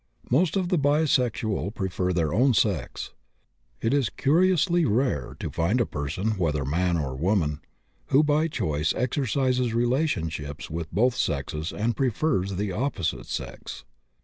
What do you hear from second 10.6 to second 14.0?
with both sexes and prefers the opposite sex.